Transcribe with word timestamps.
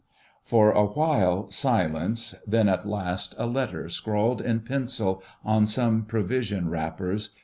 For 0.43 0.71
a 0.71 0.87
while 0.87 1.51
silence, 1.51 2.33
then 2.47 2.67
at 2.67 2.87
last 2.87 3.35
a 3.37 3.45
letter 3.45 3.87
scrawled 3.87 4.41
in 4.41 4.61
pencil 4.61 5.21
on 5.45 5.67
some 5.67 6.05
provision 6.05 6.69
wrappers. 6.71 7.35